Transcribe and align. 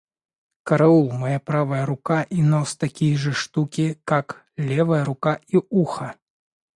Караул, 0.69 1.11
моя 1.23 1.39
правая 1.49 1.81
рука 1.89 2.23
и 2.23 2.41
нос 2.41 2.75
такие 2.75 3.15
же 3.15 3.33
штуки, 3.33 4.01
как 4.03 4.43
левая 4.57 5.05
рука 5.05 5.39
и 5.47 5.59
ухо! 5.69 6.15